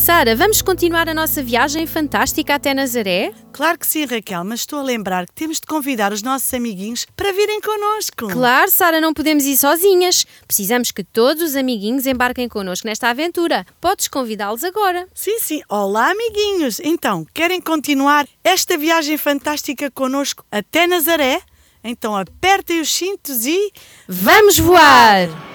[0.00, 3.34] Sara, vamos continuar a nossa viagem fantástica até Nazaré?
[3.52, 7.06] Claro que sim, Raquel, mas estou a lembrar que temos de convidar os nossos amiguinhos
[7.14, 8.28] para virem connosco.
[8.28, 10.24] Claro, Sara, não podemos ir sozinhas.
[10.46, 13.66] Precisamos que todos os amiguinhos embarquem connosco nesta aventura.
[13.78, 15.06] Podes convidá-los agora.
[15.14, 15.60] Sim, sim.
[15.68, 16.80] Olá, amiguinhos.
[16.82, 21.42] Então, querem continuar esta viagem fantástica connosco até Nazaré?
[21.84, 23.70] Então apertem os cintos e.
[24.08, 25.49] Vamos voar!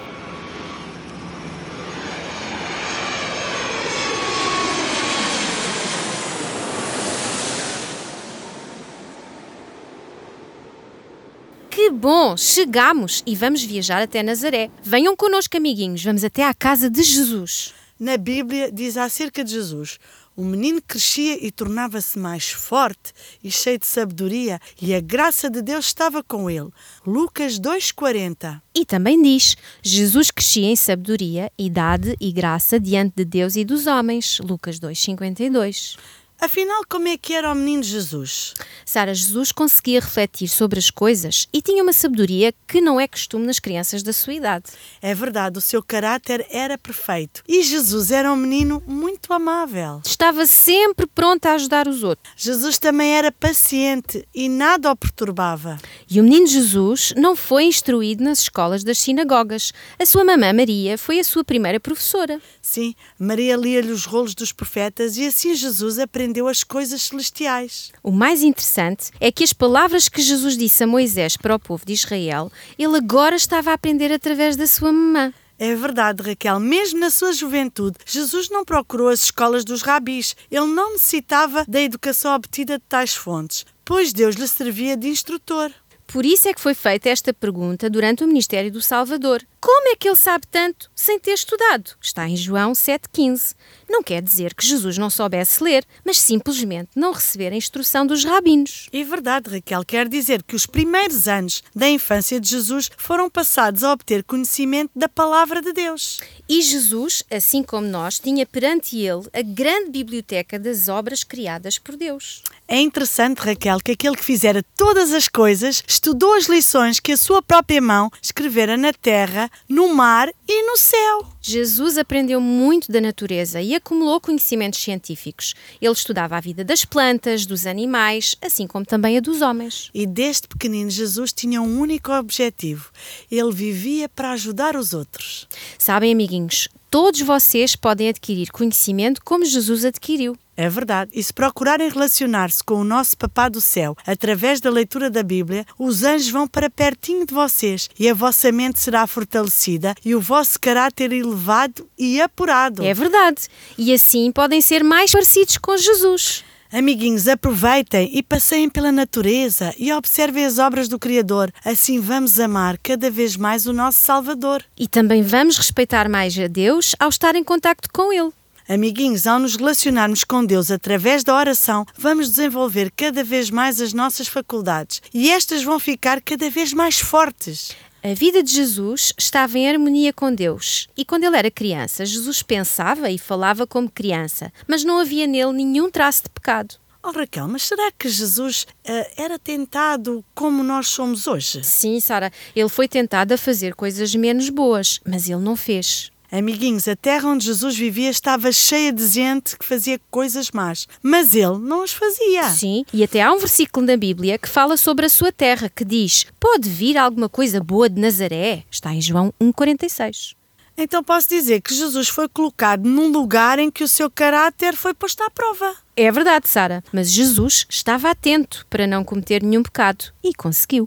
[11.86, 12.36] Que bom!
[12.36, 14.68] Chegamos e vamos viajar até Nazaré.
[14.82, 17.72] Venham connosco, amiguinhos, vamos até à casa de Jesus.
[17.96, 19.96] Na Bíblia diz acerca de Jesus:
[20.34, 23.12] o menino crescia e tornava-se mais forte
[23.42, 26.70] e cheio de sabedoria, e a graça de Deus estava com ele.
[27.06, 28.60] Lucas 2,40.
[28.74, 33.86] E também diz: Jesus crescia em sabedoria, idade e graça diante de Deus e dos
[33.86, 34.40] homens.
[34.40, 35.96] Lucas 2,52.
[36.38, 38.52] Afinal, como é que era o menino Jesus?
[38.84, 43.46] Sara, Jesus conseguia refletir sobre as coisas e tinha uma sabedoria que não é costume
[43.46, 44.66] nas crianças da sua idade.
[45.00, 50.02] É verdade, o seu caráter era perfeito e Jesus era um menino muito amável.
[50.04, 52.30] Estava sempre pronto a ajudar os outros.
[52.36, 55.78] Jesus também era paciente e nada o perturbava.
[56.08, 59.72] E o menino Jesus não foi instruído nas escolas das sinagogas.
[59.98, 62.40] A sua mamã Maria foi a sua primeira professora.
[62.60, 67.92] Sim, Maria lia-lhe os rolos dos profetas e assim Jesus aprendeu aprendeu as coisas celestiais.
[68.02, 71.86] O mais interessante é que as palavras que Jesus disse a Moisés para o povo
[71.86, 75.32] de Israel, ele agora estava a aprender através da sua mamã.
[75.56, 76.58] É verdade, Raquel.
[76.58, 80.34] Mesmo na sua juventude, Jesus não procurou as escolas dos rabis.
[80.50, 85.70] Ele não necessitava da educação obtida de tais fontes, pois Deus lhe servia de instrutor.
[86.08, 89.42] Por isso é que foi feita esta pergunta durante o ministério do Salvador.
[89.66, 91.96] Como é que ele sabe tanto sem ter estudado?
[92.00, 93.56] Está em João 7,15.
[93.88, 98.24] Não quer dizer que Jesus não soubesse ler, mas simplesmente não receber a instrução dos
[98.24, 98.88] rabinos.
[98.92, 99.84] É verdade, Raquel.
[99.84, 104.92] Quer dizer que os primeiros anos da infância de Jesus foram passados a obter conhecimento
[104.94, 106.20] da palavra de Deus.
[106.48, 111.96] E Jesus, assim como nós, tinha perante ele a grande biblioteca das obras criadas por
[111.96, 112.44] Deus.
[112.68, 117.16] É interessante, Raquel, que aquele que fizera todas as coisas estudou as lições que a
[117.16, 121.26] sua própria mão escrevera na terra, no mar e no céu.
[121.40, 125.54] Jesus aprendeu muito da natureza e acumulou conhecimentos científicos.
[125.80, 129.90] Ele estudava a vida das plantas, dos animais, assim como também a dos homens.
[129.94, 132.90] E desde pequenino Jesus tinha um único objetivo.
[133.30, 135.46] Ele vivia para ajudar os outros.
[135.78, 140.36] Sabem, amiguinhos, todos vocês podem adquirir conhecimento como Jesus adquiriu.
[140.56, 141.10] É verdade.
[141.14, 145.66] E se procurarem relacionar-se com o nosso Papá do Céu através da leitura da Bíblia,
[145.78, 150.20] os anjos vão para pertinho de vocês e a vossa mente será fortalecida e o
[150.20, 152.82] vosso caráter elevado e apurado.
[152.84, 153.48] É verdade.
[153.76, 156.44] E assim podem ser mais parecidos com Jesus.
[156.72, 161.52] Amiguinhos, aproveitem e passeiem pela natureza e observem as obras do Criador.
[161.64, 164.64] Assim vamos amar cada vez mais o nosso Salvador.
[164.76, 168.32] E também vamos respeitar mais a Deus ao estar em contacto com Ele.
[168.68, 173.92] Amiguinhos, ao nos relacionarmos com Deus através da oração, vamos desenvolver cada vez mais as
[173.92, 177.76] nossas faculdades e estas vão ficar cada vez mais fortes.
[178.02, 180.88] A vida de Jesus estava em harmonia com Deus.
[180.96, 185.52] E quando ele era criança, Jesus pensava e falava como criança, mas não havia nele
[185.52, 186.74] nenhum traço de pecado.
[187.04, 191.62] Oh Raquel, mas será que Jesus uh, era tentado como nós somos hoje?
[191.62, 196.10] Sim, Sara, ele foi tentado a fazer coisas menos boas, mas ele não fez.
[196.38, 201.34] Amiguinhos, a terra onde Jesus vivia estava cheia de gente que fazia coisas más, mas
[201.34, 202.50] ele não as fazia.
[202.50, 205.84] Sim, e até há um versículo na Bíblia que fala sobre a sua terra, que
[205.84, 208.64] diz: Pode vir alguma coisa boa de Nazaré?
[208.70, 210.34] Está em João 1,46.
[210.78, 214.92] Então posso dizer que Jesus foi colocado num lugar em que o seu caráter foi
[214.92, 215.74] posto à prova.
[215.96, 220.86] É verdade, Sara, mas Jesus estava atento para não cometer nenhum pecado e conseguiu.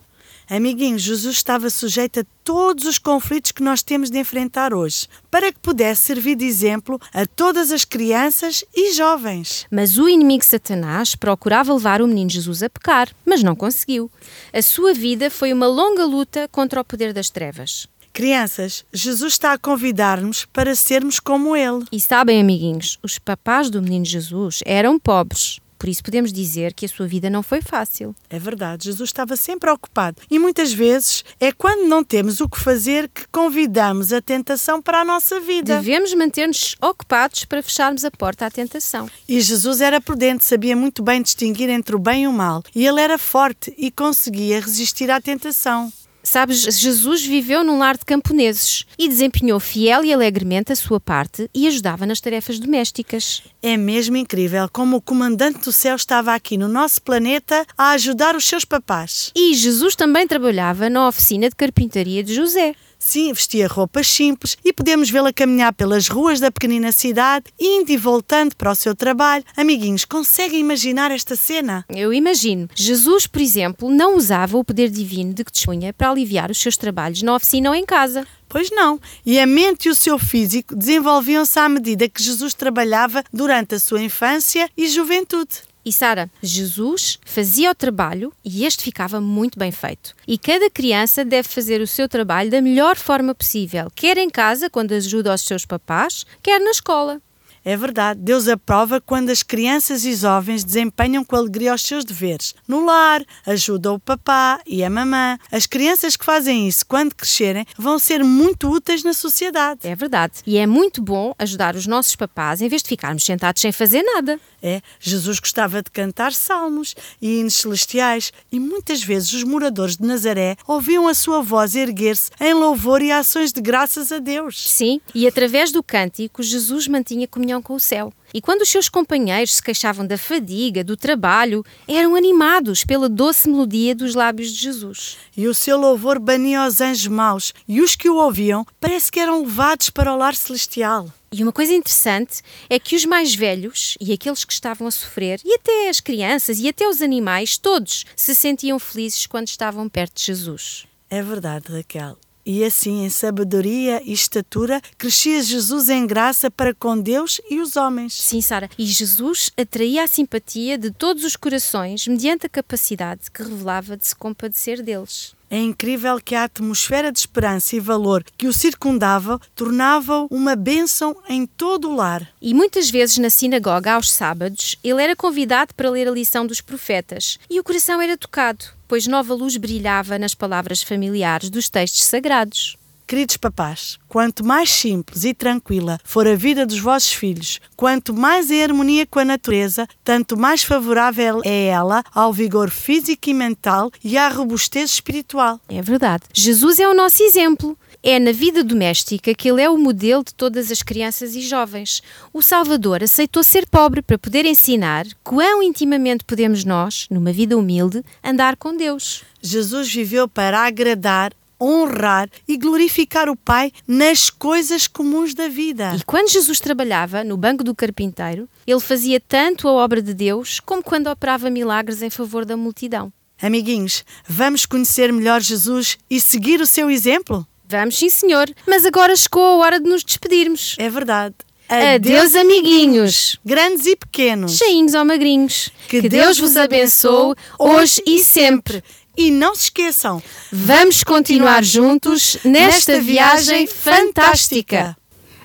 [0.50, 5.54] Amiguinho, Jesus estava sujeito a todos os conflitos que nós temos de enfrentar hoje, para
[5.54, 9.68] que pudesse servir de exemplo a todas as crianças e jovens.
[9.69, 14.10] Mas o inimigo Satanás procurava levar o menino Jesus a pecar, mas não conseguiu.
[14.51, 17.88] A sua vida foi uma longa luta contra o poder das trevas.
[18.12, 21.86] Crianças, Jesus está a convidar-nos para sermos como Ele.
[21.92, 26.86] E sabem, amiguinhos, os papás do menino Jesus eram pobres Por isso podemos dizer que
[26.86, 28.14] a sua vida não foi fácil.
[28.30, 30.22] É verdade, Jesus estava sempre ocupado.
[30.30, 35.00] E muitas vezes é quando não temos o que fazer que convidamos a tentação para
[35.00, 35.78] a nossa vida.
[35.78, 39.10] Devemos manter-nos ocupados para fecharmos a porta à tentação.
[39.28, 42.62] E Jesus era prudente, sabia muito bem distinguir entre o bem e o mal.
[42.76, 45.92] E ele era forte e conseguia resistir à tentação.
[46.21, 51.50] Sabes, Jesus viveu num lar de camponeses e desempenhou fiel e alegremente a sua parte
[51.54, 53.42] e ajudava nas tarefas domésticas.
[53.62, 58.36] É mesmo incrível como o comandante do céu estava aqui no nosso planeta a ajudar
[58.36, 59.31] os seus papás.
[59.36, 62.75] E Jesus também trabalhava na oficina de carpintaria de José.
[63.00, 67.98] Sim, vestia roupas simples e podemos vê-la caminhar pelas ruas da pequenina cidade, indo e
[67.98, 69.46] voltando para o seu trabalho.
[69.56, 71.86] Amiguinhos, conseguem imaginar esta cena?
[71.90, 72.69] Eu imagino.
[72.75, 76.75] Jesus, por exemplo, não usava o poder divino de que dispunha para aliviar os seus
[76.75, 78.28] trabalhos na oficina ou em casa.
[78.50, 79.00] Pois não.
[79.25, 83.80] E a mente e o seu físico desenvolviam-se à medida que Jesus trabalhava durante a
[83.80, 85.69] sua infância e juventude.
[85.89, 90.13] E Sara, Jesus fazia o trabalho e este ficava muito bem feito.
[90.27, 94.69] E cada criança deve fazer o seu trabalho da melhor forma possível, quer em casa,
[94.69, 97.19] quando ajuda os seus papás, quer na escola.
[97.63, 102.56] É verdade, Deus aprova quando as crianças e jovens desempenham com alegria os seus deveres.
[102.67, 105.38] No lar, ajudam o papá e a mamã.
[105.51, 109.81] As crianças que fazem isso quando crescerem vão ser muito úteis na sociedade.
[109.83, 110.35] É verdade.
[110.45, 114.03] E é muito bom ajudar os nossos papás em vez de ficarmos sentados sem fazer
[114.03, 114.39] nada.
[114.61, 120.06] É, Jesus gostava de cantar salmos e hinos celestiais e muitas vezes os moradores de
[120.06, 124.69] Nazaré ouviam a sua voz erguer-se em louvor e ações de graças a Deus.
[124.69, 128.13] Sim, e através do cântico, Jesus mantinha comunhão com o céu.
[128.34, 133.50] E quando os seus companheiros se queixavam da fadiga, do trabalho, eram animados pela doce
[133.50, 135.18] melodia dos lábios de Jesus.
[135.36, 139.19] E o seu louvor bania os anjos maus, e os que o ouviam parece que
[139.19, 141.12] eram levados para o lar celestial.
[141.31, 145.40] E uma coisa interessante é que os mais velhos e aqueles que estavam a sofrer,
[145.44, 150.16] e até as crianças e até os animais, todos se sentiam felizes quando estavam perto
[150.16, 150.86] de Jesus.
[151.10, 152.18] É verdade, Raquel.
[152.45, 157.75] E assim, em sabedoria e estatura, crescia Jesus em graça para com Deus e os
[157.75, 158.13] homens.
[158.13, 158.69] Sim, Sara.
[158.77, 164.07] E Jesus atraía a simpatia de todos os corações mediante a capacidade que revelava de
[164.07, 165.36] se compadecer deles.
[165.50, 171.16] É incrível que a atmosfera de esperança e valor que o circundava tornava-o uma bênção
[171.28, 172.28] em todo o lar.
[172.40, 176.62] E muitas vezes na sinagoga, aos sábados, ele era convidado para ler a lição dos
[176.62, 182.04] profetas e o coração era tocado, pois nova luz brilhava nas palavras familiares dos textos
[182.04, 182.79] sagrados.
[183.09, 188.51] Queridos papás, quanto mais simples e tranquila for a vida dos vossos filhos, quanto mais
[188.51, 193.91] em harmonia com a natureza, tanto mais favorável é ela ao vigor físico e mental
[194.03, 195.59] e à robustez espiritual.
[195.67, 196.25] É verdade.
[196.31, 197.75] Jesus é o nosso exemplo.
[198.03, 202.03] É na vida doméstica que ele é o modelo de todas as crianças e jovens.
[202.31, 208.03] O Salvador aceitou ser pobre para poder ensinar quão intimamente podemos nós, numa vida humilde,
[208.23, 209.23] andar com Deus.
[209.41, 215.95] Jesus viveu para agradar honrar e glorificar o Pai nas coisas comuns da vida.
[215.95, 220.59] E quando Jesus trabalhava no banco do carpinteiro, ele fazia tanto a obra de Deus
[220.59, 223.11] como quando operava milagres em favor da multidão.
[223.41, 227.47] Amiguinhos, vamos conhecer melhor Jesus e seguir o seu exemplo?
[227.67, 228.50] Vamos, sim, senhor.
[228.67, 230.75] Mas agora chegou a hora de nos despedirmos.
[230.79, 231.35] É verdade.
[231.69, 233.38] Adeus, amiguinhos.
[233.45, 234.57] Grandes e pequenos.
[234.57, 235.69] Cheinhos ou magrinhos.
[235.88, 238.83] Que, Deus vos abençoe hoje e sempre.
[239.19, 244.95] E não se esqueçam, vamos continuar juntos nesta viagem fantástica.